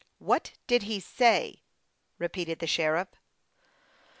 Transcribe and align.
"What 0.31 0.53
did 0.65 0.81
he 0.81 0.99
say?" 0.99 1.61
repeated 2.17 2.57
the 2.57 2.65
sheriff. 2.65 3.09